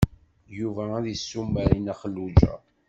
Yuba 0.57 0.83
ad 0.97 1.05
isumer 1.13 1.69
i 1.77 1.79
Nna 1.79 1.95
Xelluǧa. 1.99 2.53